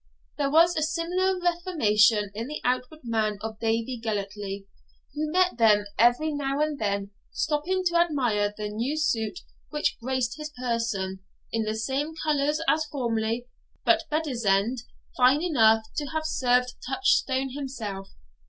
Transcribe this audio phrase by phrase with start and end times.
[0.39, 4.65] There was a similar reformation in the outward man of Davie Gellatley,
[5.13, 10.37] who met them, every now and then stopping to admire the new suit which graced
[10.37, 11.19] his person,
[11.51, 13.45] in the same colours as formerly,
[13.85, 14.79] but bedizened
[15.17, 18.09] fine enough to have served Touchstone himself.